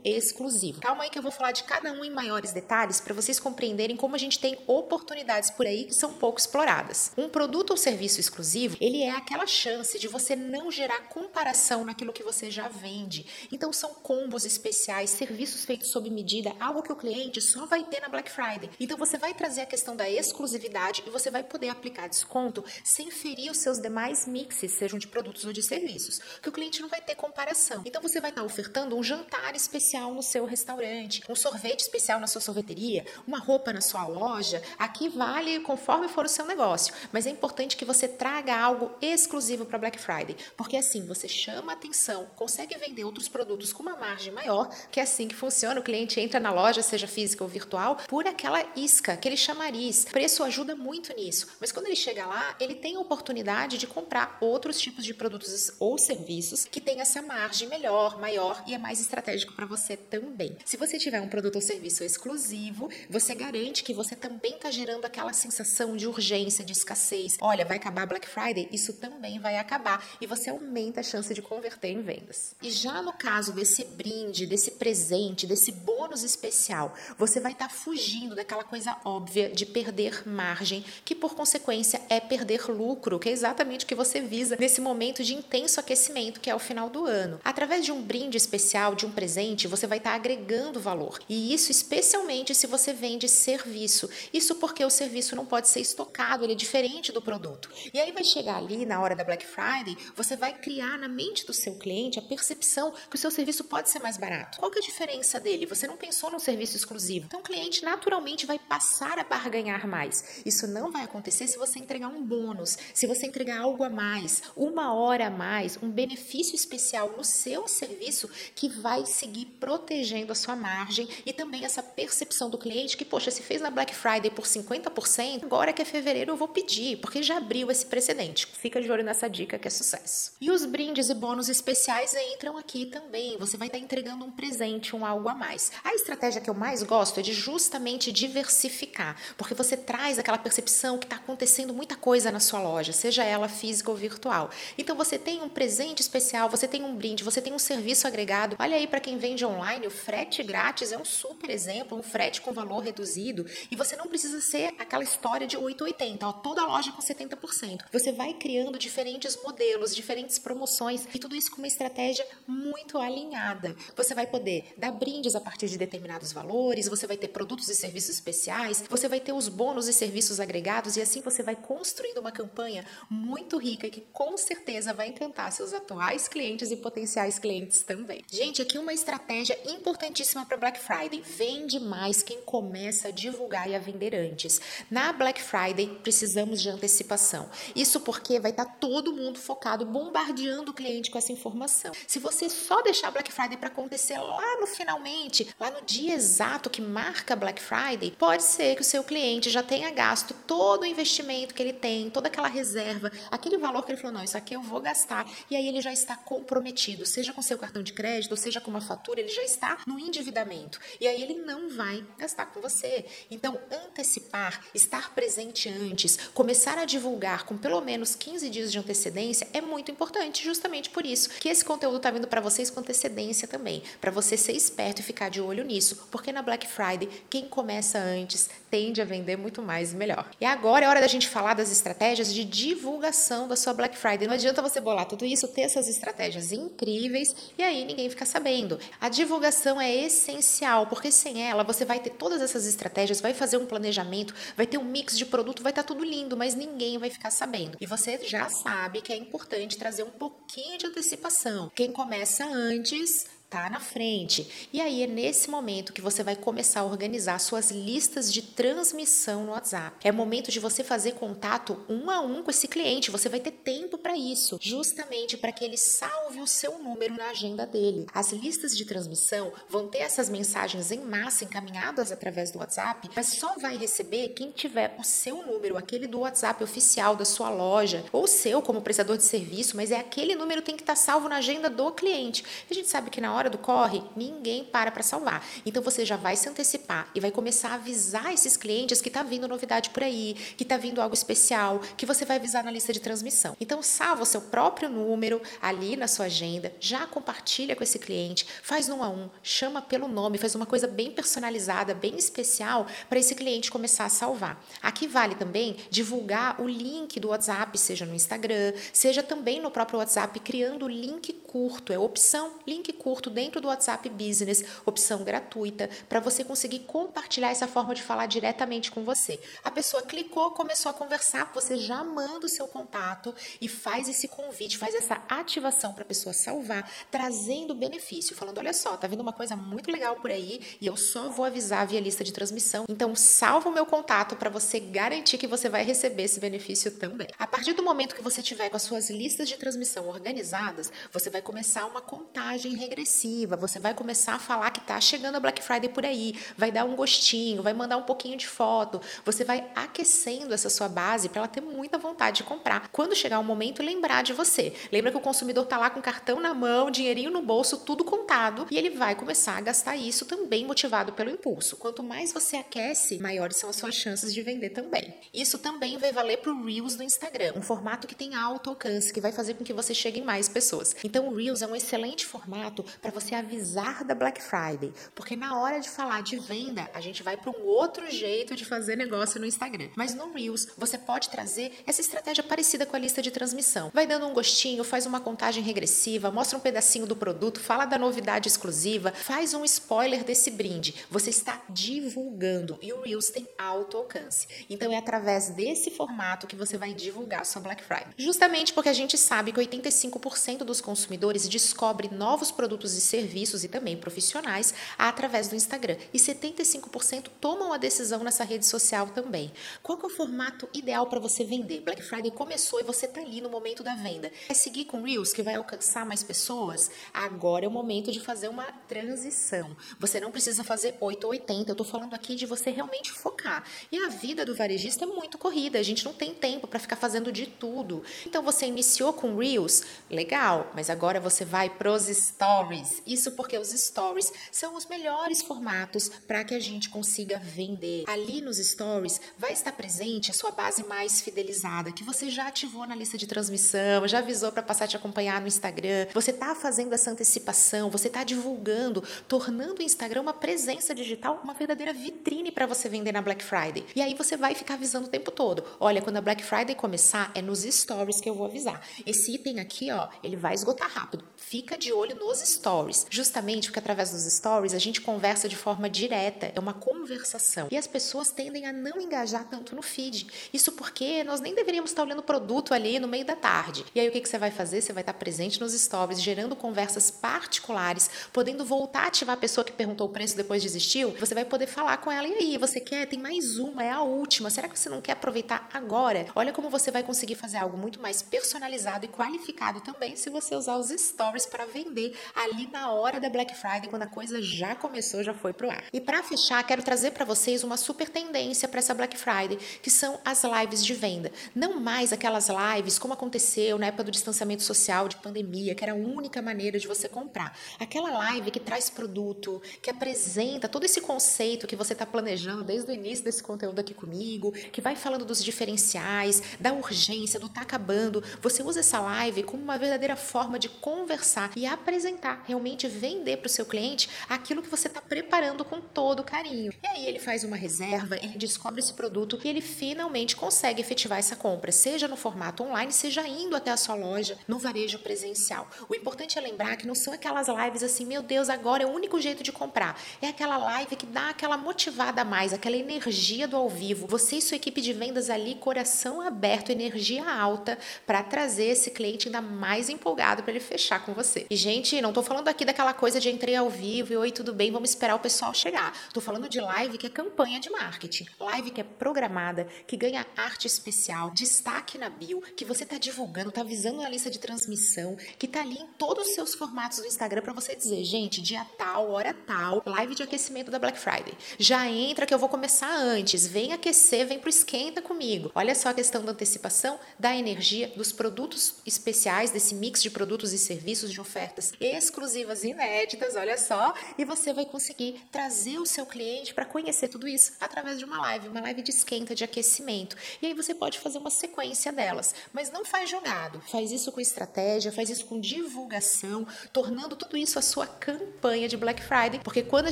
exclusivo. 0.04 0.82
Calma 0.82 1.04
aí 1.04 1.10
que 1.10 1.18
eu 1.18 1.24
vou 1.24 1.32
falar 1.32 1.52
de 1.52 1.64
cada 1.64 1.92
um 1.92 2.04
em 2.04 2.12
maiores 2.12 2.52
detalhes 2.52 3.00
para 3.00 3.14
vocês 3.14 3.40
compreenderem 3.40 3.96
como 3.96 4.16
a 4.16 4.18
gente 4.18 4.40
tem 4.40 4.58
oportunidades 4.68 5.50
por 5.50 5.66
aí 5.66 5.86
que 5.86 5.96
são 5.96 6.14
pouco 6.14 6.40
exploradas. 6.40 7.12
Um 7.18 7.30
produto 7.30 7.72
ou 7.72 7.78
serviço 7.78 8.20
exclusivo, 8.20 8.78
ele 8.80 9.04
é 9.04 9.12
aquela 9.12 9.46
chance 9.48 9.98
de 9.98 10.08
você 10.08 10.36
não 10.36 10.72
gerar 10.72 11.08
comparação 11.10 11.86
naquilo 11.86 12.14
que 12.14 12.24
você 12.24 12.50
já 12.52 12.68
vende. 12.68 13.26
Então 13.52 13.72
são 13.72 13.94
combos 13.94 14.46
especiais, 14.46 15.10
serviços 15.10 15.66
feitos 15.66 15.90
sob 15.90 16.10
medida, 16.10 16.56
algo 16.60 16.84
que 16.84 16.92
o 16.92 16.96
cliente 16.96 17.42
só 17.42 17.66
vai 17.66 17.84
ter 17.84 18.02
na 18.02 18.10
Black 18.10 18.32
Friday. 18.32 18.70
Então 18.80 18.98
você 18.98 19.18
vai 19.18 19.34
trazer 19.34 19.62
a 19.62 19.66
questão 19.66 19.96
da 19.96 20.10
exclusividade 20.10 21.04
e 21.06 21.10
você 21.10 21.30
vai 21.30 21.44
poder 21.44 21.70
aplicar 21.70 22.08
desconto 22.08 22.64
sem 22.84 23.12
ferir 23.12 23.52
os 23.52 23.58
seus 23.58 23.80
demais 23.80 24.28
mixes, 24.28 24.72
sejam 24.72 25.00
de 25.00 25.08
produtos 25.08 25.46
ou 25.46 25.54
de 25.54 25.64
serviços, 25.64 26.20
que 26.42 26.50
o 26.50 26.52
cliente 26.52 26.82
não 26.82 26.90
vai 26.90 27.02
ter 27.02 27.16
comparação. 27.16 27.82
Então 27.86 28.02
você 28.02 28.20
vai 28.20 28.30
estar 28.30 28.44
ofertando 28.44 28.98
um 28.98 29.04
jantar 29.04 29.39
jantar 29.40 29.56
especial 29.56 30.14
no 30.14 30.22
seu 30.22 30.46
restaurante, 30.46 31.24
um 31.30 31.36
sorvete 31.36 31.80
especial 31.80 32.20
na 32.20 32.28
sua 32.28 32.42
sorveteria, 32.42 33.06
uma 33.26 33.40
roupa 33.40 33.72
na 33.72 33.82
sua 33.82 34.06
loja. 34.06 34.62
Aqui 34.78 35.08
vale 35.08 35.60
conforme 35.62 36.08
for 36.08 36.26
o 36.26 36.30
seu 36.30 36.46
negócio, 36.46 36.94
mas 37.12 37.26
é 37.26 37.30
importante 37.30 37.78
que 37.78 37.86
você 37.86 38.08
traga 38.08 38.56
algo 38.56 38.92
exclusivo 39.02 39.66
para 39.66 39.78
Black 39.78 39.98
Friday, 39.98 40.36
porque 40.58 40.76
assim 40.76 41.06
você 41.06 41.28
chama 41.28 41.74
atenção, 41.74 42.28
consegue 42.36 42.78
vender 42.78 43.06
outros 43.06 43.30
produtos 43.30 43.72
com 43.72 43.82
uma 43.82 43.96
margem 43.96 44.34
maior, 44.34 44.70
que 44.92 45.00
é 45.00 45.04
assim 45.04 45.28
que 45.28 45.36
funciona. 45.36 45.80
O 45.80 45.84
cliente 45.84 46.20
entra 46.20 46.40
na 46.40 46.52
loja, 46.52 46.82
seja 46.82 47.08
física 47.08 47.44
ou 47.44 47.50
virtual, 47.50 47.98
por 48.08 48.28
aquela 48.28 48.64
isca, 48.76 49.14
aquele 49.14 49.38
chamariz. 49.38 50.04
O 50.04 50.12
preço 50.12 50.44
ajuda 50.44 50.76
muito 50.76 51.16
nisso, 51.16 51.48
mas 51.60 51.72
quando 51.72 51.88
ele 51.88 51.96
chega 51.96 52.26
lá, 52.26 52.56
ele 52.60 52.76
tem 52.76 52.98
a 52.98 53.00
oportunidade 53.00 53.78
de 53.78 53.88
comprar 53.88 54.38
outros 54.42 54.80
tipos 54.80 55.06
de 55.06 55.14
produtos 55.14 55.72
ou 55.80 55.98
serviços 55.98 56.66
que 56.66 56.82
têm 56.82 57.00
essa 57.00 57.22
margem 57.22 57.68
melhor, 57.68 58.20
maior 58.20 58.62
e 58.68 58.74
é 58.74 58.78
mais 58.78 59.00
estratégico 59.00 59.29
estratégico 59.30 59.54
para 59.54 59.66
você 59.66 59.96
também. 59.96 60.56
Se 60.66 60.78
você 60.78 60.98
tiver 60.98 61.22
um 61.22 61.28
produto 61.28 61.56
ou 61.56 61.62
serviço 61.62 62.04
exclusivo, 62.04 62.90
você 63.10 63.36
garante 63.36 63.84
que 63.84 63.94
você 63.94 64.16
também 64.16 64.56
está 64.56 64.72
gerando 64.72 65.06
aquela 65.06 65.34
sensação 65.34 65.96
de 65.96 66.08
urgência 66.08 66.64
de 66.64 66.74
escassez. 66.74 67.38
Olha, 67.40 67.66
vai 67.66 67.78
acabar 67.78 68.06
Black 68.06 68.28
Friday? 68.28 68.68
Isso 68.72 68.94
também 68.94 69.40
vai 69.40 69.58
acabar 69.58 70.04
e 70.20 70.26
você 70.26 70.50
aumenta 70.50 71.02
a 71.02 71.04
chance 71.04 71.34
de 71.34 71.42
converter 71.42 71.90
em 71.90 72.02
vendas. 72.02 72.56
E 72.62 72.72
já 72.72 73.02
no 73.02 73.14
caso 73.14 73.54
desse 73.54 73.84
brinde, 73.84 74.46
desse 74.46 74.72
presente, 74.72 75.46
desse 75.46 75.72
bônus 75.72 76.24
especial, 76.24 76.96
você 77.18 77.40
vai 77.40 77.52
estar 77.52 77.68
tá 77.68 77.74
fugindo 77.74 78.36
daquela 78.36 78.64
coisa 78.64 78.98
óbvia 79.06 79.50
de 79.50 79.66
perder 79.66 80.28
margem, 80.28 80.84
que 81.06 81.16
por 81.16 81.36
consequência 81.36 82.02
é 82.10 82.20
perder 82.20 82.70
lucro, 82.70 83.20
que 83.20 83.30
é 83.30 83.32
exatamente 83.32 83.86
o 83.86 83.88
que 83.88 83.96
você 83.96 84.22
visa 84.22 84.58
nesse 84.60 84.82
momento 84.82 85.24
de 85.24 85.36
intenso 85.36 85.80
aquecimento 85.80 86.40
que 86.40 86.50
é 86.50 86.56
o 86.56 86.60
final 86.60 86.90
do 86.90 87.06
ano. 87.06 87.40
Através 87.44 87.86
de 87.86 87.92
um 87.92 88.02
brinde 88.02 88.38
especial, 88.38 88.96
de 88.96 89.06
um 89.06 89.09
presente, 89.12 89.68
você 89.68 89.88
vai 89.88 89.98
estar 89.98 90.12
tá 90.12 90.16
agregando 90.16 90.80
valor. 90.80 91.20
E 91.28 91.54
isso 91.54 91.72
especialmente 91.72 92.54
se 92.56 92.68
você 92.68 92.94
vende 92.94 93.28
serviço. 93.28 94.10
Isso 94.34 94.56
porque 94.56 94.84
o 94.84 94.90
serviço 94.90 95.36
não 95.36 95.46
pode 95.46 95.68
ser 95.68 95.80
estocado, 95.80 96.44
ele 96.44 96.54
é 96.54 96.56
diferente 96.56 97.12
do 97.12 97.22
produto. 97.22 97.70
E 97.94 98.00
aí 98.00 98.12
vai 98.12 98.24
chegar 98.24 98.58
ali 98.58 98.86
na 98.86 99.02
hora 99.02 99.16
da 99.16 99.24
Black 99.24 99.46
Friday, 99.46 99.98
você 100.16 100.36
vai 100.36 100.54
criar 100.54 100.98
na 100.98 101.08
mente 101.08 101.46
do 101.46 101.54
seu 101.54 101.76
cliente 101.76 102.20
a 102.20 102.22
percepção 102.22 102.94
que 103.10 103.16
o 103.16 103.20
seu 103.20 103.32
serviço 103.32 103.64
pode 103.64 103.90
ser 103.90 104.00
mais 104.00 104.18
barato. 104.18 104.60
Qual 104.60 104.72
que 104.72 104.80
é 104.80 104.82
a 104.82 104.86
diferença 104.86 105.40
dele? 105.40 105.66
Você 105.66 105.88
não 105.88 105.98
pensou 105.98 106.32
num 106.32 106.40
serviço 106.40 106.76
exclusivo. 106.76 107.26
Então 107.28 107.40
o 107.40 107.44
cliente 107.44 107.84
naturalmente 107.84 108.46
vai 108.46 108.60
passar 108.60 109.20
a 109.20 109.24
barganhar 109.24 109.88
mais. 109.88 110.42
Isso 110.46 110.68
não 110.68 110.92
vai 110.92 111.04
acontecer 111.04 111.48
se 111.48 111.58
você 111.58 111.80
entregar 111.80 112.08
um 112.08 112.24
bônus, 112.24 112.78
se 112.94 113.08
você 113.08 113.26
entregar 113.26 113.60
algo 113.60 113.84
a 113.84 113.90
mais, 113.90 114.44
uma 114.56 114.94
hora 114.94 115.28
a 115.28 115.30
mais, 115.30 115.78
um 115.82 115.90
benefício 115.90 116.56
especial 116.56 117.14
no 117.18 117.24
seu 117.24 117.68
serviço 117.68 118.30
que 118.56 118.70
vai 118.70 118.99
seguir 119.06 119.46
protegendo 119.46 120.32
a 120.32 120.36
sua 120.36 120.56
margem 120.56 121.08
e 121.26 121.34
também 121.34 121.66
essa 121.66 121.82
percepção 121.82 122.50
do 122.50 122.58
cliente 122.58 122.98
que, 122.98 123.06
poxa, 123.06 123.32
se 123.32 123.42
fez 123.42 123.62
na 123.62 123.70
Black 123.70 123.94
Friday 123.96 124.32
por 124.32 124.46
50%, 124.46 125.44
agora 125.44 125.74
que 125.74 125.82
é 125.82 125.86
fevereiro 125.86 126.32
eu 126.32 126.38
vou 126.38 126.48
pedir, 126.48 126.98
porque 126.98 127.24
já 127.24 127.38
abriu 127.38 127.70
esse 127.72 127.86
precedente. 127.86 128.46
Fica 128.48 128.82
de 128.82 128.92
olho 128.92 129.04
nessa 129.04 129.30
dica 129.30 129.58
que 129.58 129.68
é 129.68 129.72
sucesso. 129.72 130.34
E 130.40 130.52
os 130.52 130.66
brindes 130.66 131.10
e 131.10 131.14
bônus 131.14 131.50
especiais 131.50 132.14
entram 132.34 132.58
aqui 132.58 132.86
também. 132.86 133.38
Você 133.38 133.58
vai 133.58 133.68
estar 133.68 133.80
entregando 133.80 134.26
um 134.26 134.32
presente, 134.32 134.96
um 134.96 135.06
algo 135.06 135.30
a 135.30 135.36
mais. 135.36 135.72
A 135.84 135.94
estratégia 135.94 136.42
que 136.42 136.50
eu 136.50 136.54
mais 136.54 136.84
gosto 136.84 137.20
é 137.20 137.24
de 137.24 137.34
justamente 137.34 138.12
diversificar, 138.12 139.16
porque 139.38 139.54
você 139.54 139.76
traz 139.76 140.20
aquela 140.20 140.38
percepção 140.38 140.98
que 140.98 141.06
está 141.06 141.16
acontecendo 141.16 141.74
muita 141.74 141.96
coisa 141.96 142.32
na 142.32 142.40
sua 142.40 142.62
loja, 142.62 142.94
seja 142.94 143.24
ela 143.24 143.48
física 143.48 143.90
ou 143.90 143.98
virtual. 143.98 144.50
Então 144.78 144.96
você 144.96 145.18
tem 145.18 145.42
um 145.42 145.50
presente 145.50 146.02
especial, 146.02 146.50
você 146.50 146.68
tem 146.68 146.84
um 146.84 146.96
brinde, 146.96 147.24
você 147.24 147.42
tem 147.42 147.54
um 147.54 147.60
serviço 147.60 148.08
agregado. 148.08 148.56
Olha 148.60 148.76
aí 148.76 148.88
para 148.90 149.00
quem 149.00 149.18
vende 149.18 149.46
online, 149.46 149.88
o 149.88 149.92
frete 149.92 150.44
grátis 150.44 150.92
é 150.92 150.98
um 150.98 151.06
super 151.06 151.50
exemplo, 151.50 151.98
um 151.98 152.04
frete 152.04 152.42
com 152.42 152.52
valor 152.52 152.80
reduzido 152.80 153.46
e 153.72 153.76
você 153.76 153.96
não 153.96 154.08
precisa 154.08 154.42
ser 154.42 154.74
aquela 154.80 155.04
história 155.04 155.46
de 155.46 155.56
880, 155.56 156.28
ó, 156.28 156.34
toda 156.34 156.66
loja 156.66 156.92
com 156.92 157.02
70%. 157.02 157.86
Você 157.92 158.12
vai 158.12 158.34
criando 158.34 158.78
diferentes 158.80 159.38
modelos, 159.44 159.96
diferentes 159.96 160.40
promoções 160.40 161.08
e 161.14 161.20
tudo 161.20 161.36
isso 161.36 161.52
com 161.52 161.58
uma 161.58 161.68
estratégia 161.68 162.26
muito 162.48 162.98
alinhada. 162.98 163.76
Você 163.96 164.16
vai 164.16 164.26
poder 164.26 164.74
dar 164.78 164.92
brindes 164.92 165.36
a 165.36 165.42
partir 165.42 165.68
de 165.68 165.78
determinados 165.78 166.34
valores, 166.34 166.88
você 166.88 167.06
vai 167.06 167.18
ter 167.18 167.28
produtos 167.28 167.70
e 167.70 167.76
serviços 167.76 168.16
especiais, 168.16 168.84
você 168.90 169.08
vai 169.08 169.20
ter 169.20 169.34
os 169.34 169.48
bônus 169.48 169.88
e 169.88 169.94
serviços 169.94 170.40
agregados 170.40 170.98
e 170.98 171.02
assim 171.02 171.22
você 171.22 171.44
vai 171.44 171.56
construindo 171.56 172.18
uma 172.18 172.32
campanha 172.32 172.86
muito 173.10 173.58
rica 173.58 173.90
que 173.90 174.02
com 174.12 174.36
certeza 174.38 174.94
vai 174.94 175.10
encantar 175.10 175.52
seus 175.52 175.74
atuais 175.74 176.28
clientes 176.28 176.72
e 176.72 176.76
potenciais 176.76 177.38
clientes 177.38 177.84
também. 177.84 178.24
Gente, 178.32 178.62
aqui 178.62 178.79
uma 178.80 178.94
estratégia 178.94 179.60
importantíssima 179.66 180.46
para 180.46 180.58
Black 180.58 180.80
Friday. 180.80 181.22
Vende 181.22 181.80
mais 181.80 182.24
quem 182.24 182.42
começa 182.42 183.10
a 183.10 183.12
divulgar 183.12 183.70
e 183.70 183.76
a 183.76 183.80
vender 183.80 184.16
antes. 184.16 184.62
Na 184.90 185.12
Black 185.12 185.42
Friday 185.42 186.00
precisamos 186.02 186.62
de 186.62 186.70
antecipação. 186.70 187.50
Isso 187.76 188.00
porque 188.00 188.40
vai 188.40 188.52
estar 188.52 188.66
tá 188.66 188.72
todo 188.80 189.14
mundo 189.14 189.38
focado 189.38 189.86
bombardeando 189.86 190.72
o 190.72 190.74
cliente 190.74 191.12
com 191.12 191.18
essa 191.18 191.32
informação. 191.32 191.92
Se 192.08 192.20
você 192.20 192.50
só 192.50 192.82
deixar 192.82 193.12
Black 193.12 193.32
Friday 193.32 193.58
para 193.58 193.68
acontecer 193.68 194.18
lá 194.18 194.60
no 194.60 194.68
finalmente, 194.68 195.54
lá 195.60 195.70
no 195.72 195.82
dia 195.86 196.14
exato 196.14 196.70
que 196.70 196.82
marca 196.82 197.36
Black 197.36 197.62
Friday, 197.62 198.12
pode 198.18 198.44
ser 198.44 198.76
que 198.76 198.82
o 198.82 198.86
seu 198.86 199.04
cliente 199.04 199.50
já 199.50 199.62
tenha 199.62 199.92
gasto 199.92 200.34
todo 200.48 200.84
o 200.84 200.86
investimento 200.86 201.54
que 201.54 201.62
ele 201.62 201.74
tem, 201.74 202.10
toda 202.10 202.28
aquela 202.28 202.48
reserva, 202.48 203.12
aquele 203.30 203.58
valor 203.58 203.84
que 203.84 203.92
ele 203.92 204.00
falou, 204.00 204.18
não, 204.18 204.24
isso 204.24 204.38
aqui 204.38 204.56
eu 204.56 204.62
vou 204.62 204.80
gastar, 204.82 205.30
e 205.50 205.56
aí 205.56 205.68
ele 205.68 205.82
já 205.82 205.92
está 205.92 206.16
comprometido, 206.16 207.06
seja 207.06 207.34
com 207.34 207.42
seu 207.42 207.58
cartão 207.58 207.84
de 207.84 207.94
crédito, 207.94 208.36
seja 208.38 208.62
com 208.70 208.72
uma 208.72 208.82
fatura, 208.82 209.20
ele 209.20 209.30
já 209.30 209.44
está 209.44 209.80
no 209.88 210.00
endividamento. 210.00 210.80
E 211.02 211.08
aí 211.08 211.22
ele 211.22 211.40
não 211.40 211.70
vai 211.70 212.06
gastar 212.18 212.46
com 212.46 212.62
você. 212.62 213.04
Então, 213.32 213.60
antecipar, 213.72 214.64
estar 214.76 215.14
presente 215.16 215.68
antes, 215.68 216.18
começar 216.34 216.78
a 216.78 216.86
divulgar 216.86 217.46
com 217.46 217.58
pelo 217.58 217.82
menos 217.82 218.14
15 218.14 218.50
dias 218.50 218.72
de 218.72 218.78
antecedência 218.78 219.48
é 219.54 219.60
muito 219.60 219.90
importante, 219.90 220.44
justamente 220.44 220.92
por 220.92 221.06
isso 221.06 221.30
que 221.40 221.50
esse 221.50 221.66
conteúdo 221.66 221.98
está 221.98 222.12
vindo 222.12 222.28
para 222.28 222.42
vocês 222.42 222.70
com 222.70 222.80
antecedência 222.80 223.48
também, 223.48 223.82
para 224.00 224.12
você 224.12 224.38
ser 224.38 224.54
esperto 224.54 225.00
e 225.00 225.04
ficar 225.04 225.30
de 225.30 225.42
olho 225.42 225.64
nisso, 225.64 226.08
porque 226.12 226.32
na 226.32 226.44
Black 226.44 226.68
Friday, 226.68 227.10
quem 227.30 227.48
começa 227.48 227.98
antes 227.98 228.50
tende 228.70 229.02
a 229.02 229.06
vender 229.06 229.36
muito 229.36 229.62
mais 229.62 229.94
e 229.94 229.96
melhor. 229.96 230.30
E 230.40 230.46
agora 230.46 230.86
é 230.86 230.90
hora 230.90 231.02
da 231.02 231.08
gente 231.08 231.28
falar 231.28 231.56
das 231.56 231.72
estratégias 231.72 232.32
de 232.32 232.46
divulgação 232.46 233.48
da 233.48 233.56
sua 233.56 233.74
Black 233.74 233.98
Friday. 233.98 234.28
Não 234.28 234.36
adianta 234.36 234.62
você 234.62 234.80
bolar 234.80 235.06
tudo 235.06 235.26
isso, 235.26 235.48
ter 235.48 235.62
essas 235.62 235.88
estratégias 235.88 236.52
incríveis 236.52 237.36
e 237.58 237.64
aí 237.64 237.84
ninguém 237.84 238.10
fica 238.10 238.26
sabendo. 238.26 238.59
A 239.00 239.10
divulgação 239.10 239.80
é 239.80 239.94
essencial, 239.94 240.88
porque 240.88 241.12
sem 241.12 241.42
ela 241.44 241.64
você 241.64 241.86
vai 241.86 242.00
ter 242.00 242.12
todas 242.12 242.42
essas 242.42 242.66
estratégias, 242.66 243.22
vai 243.22 243.34
fazer 243.34 243.58
um 243.58 243.66
planejamento, 243.66 244.34
vai 244.56 244.68
ter 244.68 244.78
um 244.78 244.84
mix 244.84 245.18
de 245.18 245.26
produto, 245.26 245.64
vai 245.64 245.72
estar 245.72 245.84
tá 245.84 245.88
tudo 245.88 246.04
lindo, 246.04 246.36
mas 246.36 246.56
ninguém 246.56 246.98
vai 246.98 247.10
ficar 247.10 247.32
sabendo. 247.32 247.78
E 247.80 247.86
você 247.86 248.20
já 248.24 248.50
sabe 248.50 249.02
que 249.02 249.14
é 249.14 249.18
importante 249.18 249.78
trazer 249.78 250.04
um 250.04 250.10
pouquinho 250.10 250.78
de 250.78 250.88
antecipação. 250.88 251.72
Quem 251.76 251.92
começa 251.92 252.46
antes 252.46 253.28
tá 253.50 253.70
na 253.70 253.80
frente. 253.80 254.70
E 254.72 254.80
aí 254.80 255.04
é 255.04 255.08
nesse 255.08 255.50
momento 255.50 255.92
que 255.92 256.02
você 256.02 256.22
vai 256.24 256.36
começar 256.36 256.82
a 256.82 256.86
organizar 256.86 257.40
suas 257.40 257.72
listas 257.72 258.32
de 258.32 258.42
transmissão 258.42 259.46
no 259.46 259.52
WhatsApp. 259.52 259.98
É 260.04 260.12
momento 260.12 260.52
de 260.52 260.60
você 260.60 260.84
fazer 260.84 261.14
contato 261.14 261.80
um 261.90 262.12
a 262.12 262.20
um 262.22 262.44
com 262.44 262.52
esse 262.52 262.68
cliente. 262.68 263.10
Você 263.10 263.28
vai 263.28 263.40
ter 263.40 263.52
tempo 263.52 263.98
para 263.98 264.16
isso, 264.16 264.60
justamente 264.62 265.36
para 265.36 265.52
que 265.52 265.66
ele 265.66 265.78
salve 265.78 266.42
o 266.42 266.48
seu 266.48 266.78
número 266.78 267.16
na 267.16 267.30
agenda 267.30 267.66
dele. 267.66 268.06
As 268.14 268.32
listas 268.32 268.78
de 268.78 268.86
transmissão 268.86 269.52
vão 269.68 269.88
ter 269.88 270.00
essas 270.00 270.30
mensagens 270.30 270.92
em 270.92 271.00
massa 271.00 271.44
encaminhadas 271.44 272.12
através 272.12 272.52
do 272.52 272.60
WhatsApp, 272.60 273.10
mas 273.16 273.28
só 273.28 273.56
vai 273.58 273.78
receber 273.78 274.30
quem 274.30 274.52
tiver 274.52 274.96
o 275.00 275.04
seu 275.04 275.46
número, 275.46 275.78
aquele 275.78 276.06
do 276.06 276.20
WhatsApp 276.20 276.64
oficial 276.64 277.16
da 277.16 277.26
sua 277.26 277.50
loja, 277.50 278.06
ou 278.12 278.28
seu 278.28 278.62
como 278.62 278.82
prestador 278.82 279.18
de 279.18 279.24
serviço, 279.24 279.76
mas 279.76 279.92
é 279.92 279.98
aquele 279.98 280.36
número 280.36 280.62
que 280.62 280.68
tem 280.68 280.76
que 280.76 280.84
estar 280.84 280.94
tá 280.94 281.00
salvo 281.00 281.28
na 281.28 281.38
agenda 281.38 281.70
do 281.70 281.92
cliente. 281.92 282.44
A 282.70 282.74
gente 282.74 282.88
sabe 282.88 283.10
que 283.10 283.20
na 283.20 283.34
hora 283.34 283.39
hora 283.40 283.50
do 283.50 283.58
corre, 283.58 284.04
ninguém 284.16 284.64
para 284.64 284.92
para 284.92 285.04
salvar. 285.04 285.46
Então 285.66 285.82
você 285.82 286.06
já 286.06 286.16
vai 286.16 286.36
se 286.36 286.48
antecipar 286.48 287.10
e 287.16 287.20
vai 287.20 287.32
começar 287.32 287.70
a 287.70 287.76
avisar 287.76 288.34
esses 288.34 288.56
clientes 288.56 289.02
que 289.02 289.08
está 289.08 289.24
vindo 289.24 289.48
novidade 289.48 289.90
por 289.90 290.04
aí, 290.04 290.36
que 290.58 290.64
está 290.64 290.78
vindo 290.78 291.02
algo 291.02 291.14
especial, 291.14 291.80
que 291.98 292.06
você 292.06 292.26
vai 292.26 292.38
avisar 292.38 292.64
na 292.64 292.72
lista 292.72 292.94
de 292.94 293.00
transmissão. 293.00 293.56
Então 293.60 293.82
salva 293.82 294.24
o 294.24 294.26
seu 294.26 294.42
próprio 294.42 294.90
número 294.90 295.42
ali 295.62 295.96
na 295.96 296.08
sua 296.08 296.26
agenda, 296.26 296.74
já 296.80 297.08
compartilha 297.08 297.76
com 297.76 297.84
esse 297.84 297.98
cliente, 297.98 298.46
faz 298.62 298.90
um 298.90 299.04
a 299.04 299.10
um, 299.10 299.30
chama 299.42 299.82
pelo 299.82 300.08
nome, 300.08 300.38
faz 300.38 300.56
uma 300.56 300.66
coisa 300.66 300.88
bem 300.88 301.12
personalizada, 301.12 301.94
bem 301.94 302.18
especial 302.18 302.86
para 303.10 303.20
esse 303.20 303.36
cliente 303.36 303.72
começar 303.72 304.06
a 304.06 304.10
salvar. 304.10 304.64
Aqui 304.82 305.08
vale 305.08 305.36
também 305.36 305.78
divulgar 305.90 306.62
o 306.62 306.68
link 306.68 307.20
do 307.20 307.30
WhatsApp, 307.30 307.78
seja 307.78 308.06
no 308.06 308.14
Instagram, 308.14 308.74
seja 308.92 309.24
também 309.24 309.62
no 309.62 309.72
próprio 309.72 310.00
WhatsApp, 310.00 310.40
criando 310.40 310.86
o 310.86 310.90
link 310.90 311.32
curto, 311.34 311.92
é 311.94 311.98
opção 311.98 312.54
link 312.68 312.92
curto 312.94 313.29
dentro 313.30 313.62
do 313.62 313.68
WhatsApp 313.68 314.10
Business, 314.10 314.64
opção 314.86 315.24
gratuita, 315.24 315.90
para 316.08 316.20
você 316.20 316.44
conseguir 316.44 316.80
compartilhar 316.80 317.52
essa 317.52 317.68
forma 317.68 317.94
de 317.94 318.02
falar 318.02 318.26
diretamente 318.26 318.92
com 318.92 319.04
você. 319.04 319.40
A 319.64 319.72
pessoa 319.72 320.04
clicou, 320.04 320.52
começou 320.52 320.90
a 320.90 320.94
conversar, 320.94 321.52
você 321.54 321.78
já 321.78 322.04
manda 322.04 322.46
o 322.46 322.50
seu 322.50 322.68
contato 322.68 323.34
e 323.62 323.68
faz 323.68 324.10
esse 324.10 324.28
convite, 324.28 324.78
faz 324.78 324.96
essa 324.96 325.22
ativação 325.30 325.94
para 325.94 326.04
a 326.04 326.08
pessoa 326.08 326.34
salvar, 326.34 326.90
trazendo 327.12 327.76
benefício, 327.76 328.36
falando: 328.36 328.58
olha 328.58 328.74
só, 328.74 328.98
tá 328.98 329.08
vindo 329.08 329.22
uma 329.22 329.34
coisa 329.34 329.56
muito 329.56 329.92
legal 329.92 330.16
por 330.16 330.32
aí 330.32 330.62
e 330.82 330.88
eu 330.88 330.98
só 330.98 331.30
vou 331.30 331.46
avisar 331.46 331.86
via 331.88 332.00
lista 332.00 332.24
de 332.24 332.34
transmissão. 332.34 332.86
Então, 332.90 333.16
salva 333.16 333.70
o 333.70 333.74
meu 333.74 333.86
contato 333.86 334.36
para 334.36 334.50
você 334.50 334.80
garantir 334.80 335.38
que 335.38 335.48
você 335.48 335.70
vai 335.70 335.84
receber 335.84 336.24
esse 336.24 336.40
benefício 336.40 336.92
também. 336.92 337.28
A 337.38 337.48
partir 337.48 337.74
do 337.74 337.84
momento 337.84 338.16
que 338.16 338.22
você 338.22 338.42
tiver 338.42 338.70
com 338.70 338.78
as 338.78 338.84
suas 338.84 339.10
listas 339.10 339.48
de 339.48 339.58
transmissão 339.58 340.08
organizadas, 340.08 340.92
você 341.12 341.30
vai 341.30 341.42
começar 341.42 341.86
uma 341.86 342.02
contagem 342.02 342.76
regressiva 342.76 343.19
você 343.58 343.80
vai 343.80 343.94
começar 343.94 344.34
a 344.34 344.40
falar 344.40 344.72
que 344.72 344.82
tá 344.82 345.00
chegando 345.00 345.36
a 345.36 345.40
Black 345.40 345.62
Friday 345.64 345.90
por 345.90 346.06
aí, 346.06 346.36
vai 346.58 346.72
dar 346.72 346.86
um 346.86 346.96
gostinho, 346.96 347.62
vai 347.62 347.74
mandar 347.74 347.98
um 347.98 348.04
pouquinho 348.04 348.38
de 348.38 348.48
foto, 348.48 349.02
você 349.26 349.44
vai 349.44 349.70
aquecendo 349.76 350.54
essa 350.54 350.70
sua 350.70 350.88
base 350.88 351.30
para 351.30 351.40
ela 351.40 351.48
ter 351.48 351.62
muita 351.62 351.98
vontade 351.98 352.38
de 352.38 352.44
comprar. 352.44 352.90
Quando 352.90 353.16
chegar 353.16 353.40
o 353.40 353.44
momento, 353.44 353.84
lembrar 353.84 354.24
de 354.24 354.34
você. 354.34 354.74
Lembra 354.92 355.12
que 355.12 355.18
o 355.18 355.22
consumidor 355.22 355.66
tá 355.66 355.78
lá 355.78 355.90
com 355.90 356.02
cartão 356.02 356.40
na 356.40 356.54
mão, 356.54 356.92
dinheirinho 356.92 357.32
no 357.32 357.42
bolso, 357.42 357.78
tudo 357.78 358.04
contado, 358.04 358.68
e 358.72 358.78
ele 358.78 358.92
vai 358.92 359.16
começar 359.16 359.58
a 359.58 359.62
gastar 359.62 359.96
isso 359.96 360.26
também 360.26 360.66
motivado 360.66 361.14
pelo 361.14 361.30
impulso. 361.30 361.78
Quanto 361.78 362.04
mais 362.04 362.32
você 362.32 362.58
aquece, 362.58 363.20
maiores 363.20 363.58
são 363.58 363.70
as 363.70 363.76
suas 363.76 363.96
chances 363.96 364.34
de 364.34 364.42
vender 364.42 364.70
também. 364.70 365.14
Isso 365.34 365.58
também 365.58 365.98
vai 365.98 366.12
valer 366.12 366.38
para 366.38 366.52
o 366.52 366.66
Reels 366.66 366.96
do 366.96 367.04
Instagram, 367.04 367.54
um 367.56 367.62
formato 367.62 368.08
que 368.08 368.16
tem 368.16 368.36
alto 368.36 368.70
alcance, 368.70 369.14
que 369.14 369.22
vai 369.22 369.32
fazer 369.32 369.54
com 369.56 369.64
que 369.64 369.74
você 369.74 369.94
chegue 369.94 370.20
em 370.20 370.24
mais 370.24 370.48
pessoas. 370.48 370.96
Então 371.04 371.28
o 371.28 371.36
Reels 371.36 371.62
é 371.62 371.68
um 371.68 371.76
excelente 371.76 372.26
formato 372.26 372.84
para 373.02 373.09
você 373.12 373.36
avisar 373.36 374.04
da 374.04 374.16
Black 374.16 374.42
Friday, 374.42 374.94
porque 375.16 375.36
na 375.36 375.60
hora 375.60 375.80
de 375.80 375.90
falar 375.90 376.22
de 376.22 376.38
venda, 376.38 376.90
a 376.94 377.02
gente 377.02 377.24
vai 377.24 377.38
para 377.38 377.52
um 377.52 377.66
outro 377.66 378.10
jeito 378.10 378.56
de 378.56 378.66
fazer 378.66 378.96
negócio 378.96 379.40
no 379.40 379.46
Instagram. 379.46 379.90
Mas 379.96 380.14
no 380.14 380.32
Reels, 380.32 380.68
você 380.78 380.98
pode 380.98 381.30
trazer 381.30 381.72
essa 381.86 382.02
estratégia 382.02 382.44
parecida 382.44 382.86
com 382.86 382.96
a 382.96 383.00
lista 383.00 383.22
de 383.22 383.32
transmissão. 383.32 383.92
Vai 383.94 384.06
dando 384.06 384.28
um 384.28 384.34
gostinho, 384.34 384.84
faz 384.84 385.06
uma 385.06 385.20
contagem 385.20 385.64
regressiva, 385.64 386.32
mostra 386.32 386.58
um 386.58 386.62
pedacinho 386.62 387.06
do 387.06 387.16
produto, 387.16 387.60
fala 387.60 387.86
da 387.86 387.98
novidade 387.98 388.48
exclusiva, 388.48 389.12
faz 389.12 389.54
um 389.54 389.64
spoiler 389.66 390.24
desse 390.24 390.52
brinde. 390.52 390.96
Você 391.10 391.30
está 391.30 391.62
divulgando 391.70 392.78
e 392.82 392.94
o 392.94 393.02
Reels 393.02 393.30
tem 393.30 393.48
alto 393.58 393.98
alcance. 393.98 394.48
Então 394.70 394.92
é 394.92 394.98
através 394.98 395.50
desse 395.50 395.92
formato 395.92 396.48
que 396.48 396.56
você 396.56 396.78
vai 396.78 396.94
divulgar 396.94 397.46
sua 397.46 397.62
Black 397.62 397.84
Friday. 397.84 398.14
Justamente 398.18 398.74
porque 398.74 398.90
a 398.90 398.94
gente 398.94 399.18
sabe 399.18 399.52
que 399.52 399.60
85% 399.60 400.60
dos 400.60 400.82
consumidores 400.82 401.48
descobre 401.48 402.10
novos 402.10 402.52
produtos 402.52 402.94
e 403.00 403.08
serviços 403.08 403.64
e 403.64 403.68
também 403.68 403.98
profissionais 403.98 404.74
através 404.98 405.48
do 405.48 405.56
Instagram 405.56 405.98
e 406.14 406.18
75% 406.18 407.28
tomam 407.40 407.74
a 407.74 407.78
decisão 407.78 408.24
nessa 408.24 408.44
rede 408.44 408.66
social 408.66 409.08
também. 409.08 409.52
Qual 409.82 410.00
é 410.00 410.06
o 410.06 410.10
formato 410.10 410.68
ideal 410.74 411.08
para 411.08 411.20
você 411.20 411.44
vender? 411.44 411.82
Black 411.82 412.02
Friday 412.02 412.32
começou 412.32 412.80
e 412.80 412.84
você 412.84 413.06
está 413.06 413.22
ali 413.22 413.42
no 413.42 413.50
momento 413.50 413.84
da 413.84 413.96
venda. 413.96 414.32
É 414.48 414.54
seguir 414.54 414.86
com 414.86 415.02
Reels 415.02 415.34
que 415.34 415.42
vai 415.42 415.56
alcançar 415.56 416.06
mais 416.06 416.24
pessoas? 416.24 416.92
Agora 417.14 417.66
é 417.66 417.68
o 417.68 417.72
momento 417.72 418.12
de 418.12 418.20
fazer 418.20 418.48
uma 418.48 418.66
transição. 418.88 419.76
Você 420.00 420.20
não 420.20 420.32
precisa 420.32 420.64
fazer 420.64 420.96
8 421.00 421.24
ou 421.24 421.32
80. 421.32 421.70
Eu 421.70 421.74
estou 421.74 421.86
falando 421.86 422.14
aqui 422.14 422.36
de 422.36 422.46
você 422.46 422.70
realmente 422.70 423.12
focar. 423.12 423.64
E 423.92 423.98
a 423.98 424.10
vida 424.10 424.46
do 424.46 424.56
varejista 424.56 425.06
é 425.06 425.08
muito 425.08 425.38
corrida. 425.38 425.80
A 425.80 425.84
gente 425.84 426.06
não 426.06 426.14
tem 426.14 426.34
tempo 426.34 426.68
para 426.68 426.80
ficar 426.80 426.96
fazendo 426.96 427.32
de 427.32 427.48
tudo. 427.48 428.04
Então 428.26 428.44
você 428.44 428.66
iniciou 428.66 429.14
com 429.14 429.38
Reels, 429.38 429.84
legal, 430.10 430.72
mas 430.74 430.90
agora 430.90 431.20
você 431.20 431.46
vai 431.46 431.70
pros 431.70 432.04
stories. 432.04 432.89
Isso 433.06 433.32
porque 433.32 433.58
os 433.58 433.70
stories 433.70 434.32
são 434.52 434.76
os 434.76 434.86
melhores 434.86 435.42
formatos 435.42 436.10
para 436.28 436.44
que 436.44 436.54
a 436.54 436.60
gente 436.60 436.90
consiga 436.90 437.38
vender. 437.40 438.04
Ali 438.08 438.42
nos 438.42 438.58
stories 438.58 439.20
vai 439.38 439.54
estar 439.54 439.72
presente 439.72 440.32
a 440.32 440.34
sua 440.34 440.52
base 440.52 440.84
mais 440.84 441.22
fidelizada, 441.22 441.92
que 441.92 442.04
você 442.04 442.30
já 442.30 442.48
ativou 442.48 442.86
na 442.86 442.96
lista 442.96 443.18
de 443.18 443.28
transmissão, 443.28 444.08
já 444.08 444.20
avisou 444.20 444.52
para 444.52 444.64
passar 444.64 444.86
a 444.86 444.88
te 444.88 444.96
acompanhar 444.96 445.42
no 445.42 445.48
Instagram. 445.48 446.08
Você 446.14 446.32
está 446.32 446.56
fazendo 446.56 446.94
essa 446.94 447.12
antecipação, 447.12 447.90
você 447.90 448.08
está 448.08 448.24
divulgando, 448.24 449.04
tornando 449.28 449.82
o 449.82 449.84
Instagram 449.86 450.22
uma 450.22 450.34
presença 450.34 450.94
digital, 450.94 451.40
uma 451.44 451.54
verdadeira 451.54 451.94
vitrine 451.94 452.52
para 452.52 452.66
você 452.66 452.90
vender 452.90 453.12
na 453.12 453.22
Black 453.22 453.44
Friday. 453.44 453.86
E 453.96 454.02
aí 454.02 454.14
você 454.14 454.36
vai 454.38 454.56
ficar 454.56 454.76
avisando 454.76 455.08
o 455.08 455.10
tempo 455.10 455.32
todo. 455.32 455.64
Olha, 455.80 456.02
quando 456.02 456.18
a 456.18 456.22
Black 456.22 456.44
Friday 456.44 456.76
começar, 456.76 457.32
é 457.36 457.42
nos 457.42 457.62
stories 457.62 458.22
que 458.22 458.30
eu 458.30 458.36
vou 458.36 458.46
avisar. 458.46 458.82
Esse 459.06 459.36
item 459.36 459.60
aqui, 459.60 459.92
ó, 459.92 460.08
ele 460.24 460.36
vai 460.36 460.54
esgotar 460.54 460.90
rápido. 460.90 461.24
Fica 461.36 461.78
de 461.78 461.92
olho 461.92 462.16
nos 462.16 462.40
stories. 462.40 462.69
Justamente 463.10 463.68
porque 463.68 463.80
através 463.80 464.12
dos 464.12 464.24
stories 464.32 464.74
a 464.74 464.80
gente 464.80 465.02
conversa 465.02 465.50
de 465.50 465.56
forma 465.56 465.90
direta, 465.90 466.52
é 466.56 466.60
uma 466.60 466.74
conversação. 466.74 467.68
E 467.72 467.78
as 467.78 467.88
pessoas 467.88 468.32
tendem 468.32 468.66
a 468.66 468.74
não 468.74 469.00
engajar 469.00 469.46
tanto 469.50 469.76
no 469.76 469.82
feed. 469.82 470.28
Isso 470.54 470.72
porque 470.74 471.24
nós 471.24 471.42
nem 471.42 471.56
deveríamos 471.56 471.92
estar 471.92 472.04
olhando 472.04 472.22
produto 472.22 472.74
ali 472.74 473.00
no 473.00 473.08
meio 473.08 473.26
da 473.26 473.36
tarde. 473.36 473.86
E 473.94 474.00
aí 474.00 474.08
o 474.08 474.12
que, 474.12 474.22
que 474.22 474.30
você 474.30 474.38
vai 474.38 474.52
fazer? 474.52 474.82
Você 474.82 474.94
vai 474.94 475.02
estar 475.02 475.14
presente 475.14 475.60
nos 475.60 475.74
stories, 475.74 476.22
gerando 476.22 476.56
conversas 476.56 477.10
particulares, 477.10 478.10
podendo 478.32 478.64
voltar 478.64 479.04
a 479.04 479.08
ativar 479.08 479.36
a 479.36 479.40
pessoa 479.40 479.66
que 479.66 479.72
perguntou 479.72 480.08
o 480.08 480.12
preço 480.12 480.38
depois 480.38 480.62
desistiu. 480.62 481.12
Você 481.20 481.34
vai 481.34 481.46
poder 481.46 481.68
falar 481.68 481.98
com 481.98 482.12
ela. 482.12 482.28
E 482.28 482.34
aí, 482.34 482.58
você 482.58 482.80
quer? 482.80 483.08
Tem 483.08 483.20
mais 483.20 483.58
uma, 483.58 483.84
é 483.84 483.92
a 483.92 484.02
última. 484.02 484.50
Será 484.50 484.68
que 484.68 484.78
você 484.78 484.90
não 484.90 485.02
quer 485.02 485.14
aproveitar 485.14 485.68
agora? 485.74 486.28
Olha 486.36 486.54
como 486.54 486.70
você 486.70 486.92
vai 486.92 487.04
conseguir 487.04 487.36
fazer 487.36 487.58
algo 487.58 487.78
muito 487.78 488.00
mais 488.02 488.22
personalizado 488.22 489.06
e 489.06 489.08
qualificado 489.08 489.82
também 489.82 490.16
se 490.16 490.30
você 490.30 490.56
usar 490.56 490.78
os 490.78 490.90
stories 490.90 491.46
para 491.46 491.66
vender 491.66 492.16
ali 492.36 492.59
na 492.68 492.92
hora 492.92 493.20
da 493.20 493.30
Black 493.30 493.56
Friday, 493.56 493.90
quando 493.90 494.04
a 494.04 494.08
coisa 494.08 494.42
já 494.42 494.76
começou, 494.76 495.24
já 495.24 495.34
foi 495.34 495.54
pro 495.54 495.70
ar. 495.70 495.84
E 495.94 496.00
para 496.00 496.24
fechar, 496.24 496.64
quero 496.64 496.82
trazer 496.82 497.12
para 497.12 497.26
vocês 497.26 497.64
uma 497.64 497.78
super 497.78 498.10
tendência 498.10 498.68
para 498.68 498.80
essa 498.80 498.94
Black 498.94 499.18
Friday, 499.18 499.58
que 499.82 499.90
são 499.90 500.20
as 500.26 500.44
lives 500.44 500.84
de 500.84 500.94
venda. 500.94 501.32
Não 501.54 501.80
mais 501.80 502.12
aquelas 502.12 502.48
lives 502.50 502.98
como 502.98 503.14
aconteceu 503.14 503.78
na 503.78 503.88
época 503.88 504.06
do 504.06 504.12
distanciamento 504.12 504.64
social, 504.64 505.08
de 505.08 505.18
pandemia, 505.18 505.76
que 505.76 505.84
era 505.84 505.94
a 505.94 505.96
única 505.96 506.42
maneira 506.42 506.80
de 506.80 506.88
você 506.88 507.08
comprar. 507.08 507.58
Aquela 507.80 508.10
live 508.12 508.52
que 508.52 508.60
traz 508.60 508.90
produto, 508.90 509.62
que 509.82 509.90
apresenta 509.90 510.68
todo 510.68 510.86
esse 510.86 511.02
conceito 511.02 511.68
que 511.68 511.76
você 511.76 511.94
está 511.94 512.06
planejando 512.06 512.64
desde 512.64 512.92
o 512.92 512.94
início 512.94 513.24
desse 513.24 513.44
conteúdo 513.44 513.80
aqui 513.80 513.94
comigo, 513.94 514.52
que 514.52 514.82
vai 514.82 514.96
falando 514.96 515.26
dos 515.26 515.44
diferenciais, 515.44 516.42
da 516.60 516.74
urgência, 516.74 517.40
do 517.40 517.50
tá 517.50 517.62
acabando. 517.62 518.24
Você 518.42 518.64
usa 518.64 518.80
essa 518.80 519.00
live 519.00 519.44
como 519.44 519.64
uma 519.64 519.78
verdadeira 519.78 520.16
forma 520.16 520.58
de 520.58 520.70
conversar 520.70 521.52
e 521.56 521.66
apresentar, 521.66 522.44
realmente 522.50 522.88
vender 522.88 523.38
para 523.38 523.48
o 523.48 523.50
seu 523.50 523.66
cliente 523.66 524.10
aquilo 524.28 524.62
que 524.62 524.70
você 524.70 524.88
está 524.88 525.02
preparando 525.02 525.64
com 525.64 525.80
todo 525.80 526.24
carinho. 526.24 526.74
E 526.84 526.88
aí 526.88 527.06
ele 527.06 527.20
faz 527.20 527.44
uma 527.44 527.56
reserva, 527.56 528.18
ele 528.18 528.38
descobre 528.38 528.80
esse 528.80 528.94
produto 528.94 529.40
e 529.44 529.48
ele 529.48 529.62
finalmente 529.62 530.36
consegue 530.36 530.82
efetivar 530.82 531.20
essa 531.20 531.36
compra, 531.36 531.72
seja 531.72 532.08
no 532.08 532.18
formato 532.18 532.64
online, 532.64 532.92
seja 532.92 533.28
indo 533.28 533.56
até 533.56 533.72
a 533.72 533.78
sua 533.78 533.96
loja 533.96 534.38
no 534.48 534.58
varejo 534.58 535.00
presencial. 535.00 535.70
O 535.88 535.96
importante 535.96 536.38
é 536.38 536.42
lembrar 536.42 536.76
que 536.76 536.88
não 536.88 536.96
são 536.96 537.14
aquelas 537.14 537.48
lives 537.48 537.84
assim, 537.84 538.06
meu 538.06 538.22
Deus, 538.24 538.50
agora 538.50 538.84
é 538.84 538.86
o 538.86 538.90
único 538.90 539.22
jeito 539.22 539.44
de 539.44 539.52
comprar. 539.52 540.00
É 540.22 540.28
aquela 540.28 540.58
live 540.58 540.96
que 540.96 541.06
dá 541.06 541.30
aquela 541.30 541.58
motivada 541.58 542.22
a 542.22 542.26
mais, 542.26 542.54
aquela 542.54 542.76
energia 542.76 543.48
do 543.48 543.56
ao 543.56 543.70
vivo. 543.70 544.08
Você 544.08 544.38
e 544.38 544.42
sua 544.42 544.58
equipe 544.58 544.82
de 544.82 544.92
vendas 544.92 545.30
ali, 545.30 545.56
coração 545.56 546.22
aberto, 546.22 546.72
energia 546.72 547.30
alta 547.30 547.78
para 548.06 548.24
trazer 548.24 548.66
esse 548.66 548.90
cliente 548.92 549.28
ainda 549.28 549.42
mais 549.42 549.90
empolgado 549.90 550.42
para 550.42 550.52
ele 550.52 550.60
fechar 550.60 551.06
com 551.06 551.14
você. 551.14 551.46
E 551.50 551.56
gente, 551.56 552.02
não 552.02 552.14
tô 552.14 552.24
falando 552.24 552.39
aqui 552.48 552.64
daquela 552.64 552.94
coisa 552.94 553.20
de 553.20 553.30
entrei 553.30 553.56
ao 553.56 553.70
vivo 553.70 554.14
e 554.14 554.18
oi, 554.18 554.32
tudo 554.32 554.54
bem, 554.54 554.72
vamos 554.72 554.92
esperar 554.92 555.16
o 555.16 555.20
pessoal 555.20 555.54
chegar. 555.54 555.94
Tô 556.14 556.22
falando 556.22 556.48
de 556.48 556.62
live 556.62 556.98
que 556.98 557.08
é 557.08 557.10
campanha 557.10 557.60
de 557.60 557.70
marketing, 557.70 558.28
live 558.40 558.72
que 558.72 558.80
é 558.80 558.84
programada, 558.84 559.66
que 559.88 559.98
ganha 559.98 560.26
arte 560.38 560.68
especial, 560.68 561.32
destaque 561.32 561.98
na 561.98 562.10
bio, 562.10 562.42
que 562.56 562.64
você 562.64 562.86
tá 562.86 562.98
divulgando, 562.98 563.52
tá 563.52 563.62
avisando 563.62 564.02
na 564.02 564.10
lista 564.10 564.30
de 564.30 564.40
transmissão, 564.40 565.18
que 565.38 565.48
tá 565.48 565.62
ali 565.62 565.80
em 565.80 565.88
todos 565.98 566.28
os 566.28 566.34
seus 566.34 566.54
formatos 566.54 567.00
do 567.00 567.08
Instagram 567.08 567.42
para 567.42 567.52
você 567.52 567.76
dizer, 567.76 568.04
gente, 568.04 568.42
dia 568.42 568.66
tal, 568.78 569.10
hora 569.10 569.34
tal, 569.34 569.84
live 569.86 570.16
de 570.16 570.24
aquecimento 570.24 570.72
da 570.72 570.80
Black 570.80 570.98
Friday. 570.98 571.34
Já 571.58 571.88
entra 571.88 572.26
que 572.26 572.34
eu 572.34 572.40
vou 572.40 572.48
começar 572.48 572.96
antes, 572.96 573.48
vem 573.48 573.74
aquecer, 573.74 574.28
vem 574.28 574.40
pro 574.40 574.50
esquenta 574.50 575.02
comigo. 575.02 575.52
Olha 575.56 575.74
só 575.74 575.90
a 575.90 575.94
questão 575.94 576.24
da 576.24 576.32
antecipação, 576.32 577.00
da 577.18 577.36
energia, 577.36 577.92
dos 577.96 578.12
produtos 578.12 578.76
especiais, 578.86 579.52
desse 579.52 579.76
mix 579.76 580.02
de 580.02 580.12
produtos 580.12 580.54
e 580.54 580.58
serviços 580.58 581.12
de 581.12 581.20
ofertas 581.20 581.74
exclusivas 581.82 582.29
e 582.36 582.70
inéditas, 582.70 583.36
olha 583.36 583.58
só, 583.58 583.94
e 584.18 584.26
você 584.26 584.54
vai 584.54 584.66
conseguir 584.66 585.22
trazer 585.32 585.80
o 585.80 585.86
seu 585.86 586.06
cliente 586.06 586.54
para 586.54 586.66
conhecer 586.66 587.08
tudo 587.08 587.28
isso 587.28 587.54
através 587.60 588.00
de 588.00 588.06
uma 588.06 588.20
live, 588.22 588.48
uma 588.50 588.62
live 588.62 588.82
de 588.82 588.92
esquenta, 588.92 589.36
de 589.36 589.44
aquecimento. 589.44 590.16
E 590.42 590.48
aí 590.48 590.54
você 590.54 590.74
pode 590.74 591.00
fazer 591.00 591.18
uma 591.18 591.30
sequência 591.30 591.92
delas, 591.92 592.34
mas 592.54 592.72
não 592.72 592.86
faz 592.86 593.10
jogado. 593.10 593.62
Faz 593.68 593.92
isso 593.92 594.12
com 594.12 594.20
estratégia, 594.20 594.92
faz 594.92 595.10
isso 595.10 595.26
com 595.26 595.40
divulgação, 595.40 596.46
tornando 596.72 597.16
tudo 597.16 597.38
isso 597.38 597.58
a 597.58 597.62
sua 597.62 597.88
campanha 597.88 598.68
de 598.68 598.78
Black 598.78 599.02
Friday, 599.02 599.40
porque 599.44 599.64
quando 599.64 599.88
a 599.88 599.92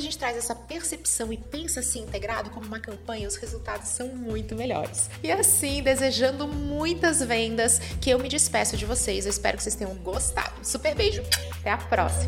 gente 0.00 0.18
traz 0.18 0.36
essa 0.36 0.54
percepção 0.54 1.32
e 1.32 1.36
pensa 1.36 1.80
assim 1.80 2.02
integrado 2.02 2.50
como 2.50 2.66
uma 2.66 2.80
campanha, 2.80 3.28
os 3.28 3.36
resultados 3.36 3.88
são 3.88 4.08
muito 4.08 4.54
melhores. 4.54 5.08
E 5.22 5.30
assim, 5.30 5.82
desejando 5.82 6.46
muitas 6.46 7.20
vendas, 7.20 7.78
que 8.00 8.10
eu 8.10 8.18
me 8.18 8.28
despeço 8.28 8.76
de 8.76 8.84
vocês. 8.84 9.26
Eu 9.26 9.30
espero 9.30 9.56
que 9.56 9.62
vocês 9.62 9.74
tenham 9.74 9.94
gostado. 9.96 10.64
Super 10.64 10.94
beijo, 10.94 11.22
até 11.60 11.70
a 11.70 11.78
próxima! 11.78 12.27